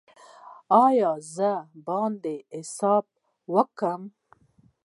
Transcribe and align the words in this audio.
ایا 0.85 1.11
زه 1.35 1.51
باید 1.85 2.25
حساب 2.57 3.05
وکړم؟ 3.53 4.01